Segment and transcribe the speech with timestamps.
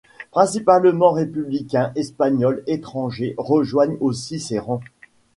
[0.31, 4.81] Principalement républicains espagnols, étrangers rejoignent aussi ses rangs.